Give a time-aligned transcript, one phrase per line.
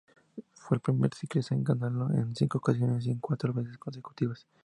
[0.53, 4.47] Fue el primer ciclista en ganarlo en cinco ocasiones y en cuatro veces consecutivas.